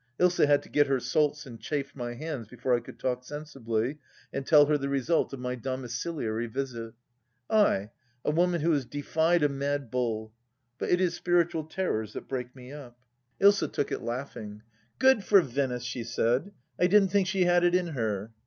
Ilsa 0.19 0.47
had 0.47 0.63
to 0.63 0.69
get 0.69 0.87
her 0.87 0.99
salts 0.99 1.45
and 1.45 1.59
chafe 1.59 1.95
my 1.95 2.15
hands 2.15 2.47
before 2.47 2.75
I 2.75 2.79
could 2.79 2.97
talk 2.97 3.23
sensibly 3.23 3.99
and 4.33 4.47
tell 4.47 4.65
her 4.65 4.75
the 4.75 4.89
result 4.89 5.31
of 5.31 5.39
my 5.39 5.53
domiciliary 5.53 6.47
visit. 6.47 6.95
I— 7.51 7.91
2i 8.25 8.33
woman 8.33 8.61
who 8.61 8.71
has 8.71 8.83
defied 8.83 9.43
a 9.43 9.47
mad 9.49 9.91
bull! 9.91 10.33
But 10.79 10.89
it 10.89 10.99
is 11.01 11.13
spiritual 11.13 11.65
terrors 11.65 12.13
that 12.13 12.27
break 12.27 12.55
me 12.55 12.71
up.... 12.71 12.97
58 13.39 13.39
THE 13.41 13.45
LAST 13.45 13.59
DITCH 13.59 13.61
Usa 13.67 13.71
took 13.73 13.91
it 13.91 14.01
laughing." 14.01 14.61
Good 14.97 15.23
for 15.23 15.41
Venice!" 15.41 15.83
she 15.85 16.03
said." 16.03 16.51
I 16.79 16.87
didn't 16.87 17.09
think 17.09 17.27
she 17.27 17.43
had 17.43 17.63
it 17.63 17.75
in 17.75 17.89
her." 17.89 18.31